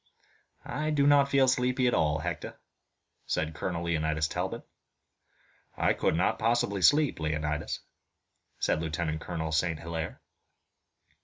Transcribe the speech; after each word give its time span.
"I 0.65 0.89
do 0.89 1.05
not 1.05 1.29
feel 1.29 1.47
sleepy 1.47 1.85
at 1.85 1.93
all, 1.93 2.17
Hector," 2.17 2.59
said 3.27 3.53
Colonel 3.53 3.83
Leonidas 3.83 4.27
Talbot. 4.27 4.63
"I 5.77 5.93
could 5.93 6.15
not 6.15 6.39
possibly 6.39 6.81
sleep, 6.81 7.19
Leonidas," 7.19 7.79
said 8.57 8.81
Lieutenant 8.81 9.21
Colonel 9.21 9.51
St. 9.51 9.79
Hilaire. 9.79 10.19